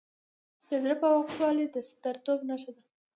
[0.67, 2.83] د زړه پاکوالی د سترتوب نښه ده.